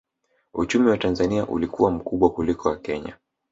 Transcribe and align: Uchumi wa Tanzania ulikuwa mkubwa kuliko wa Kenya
Uchumi 0.53 0.89
wa 0.89 0.97
Tanzania 0.97 1.47
ulikuwa 1.47 1.91
mkubwa 1.91 2.29
kuliko 2.33 2.69
wa 2.69 2.77
Kenya 2.77 3.17